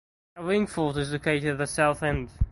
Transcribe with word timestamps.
A 0.35 0.43
ring 0.43 0.65
fort 0.65 0.97
is 0.97 1.11
located 1.13 1.45
at 1.45 1.57
the 1.59 1.67
south 1.67 2.01
end. 2.01 2.31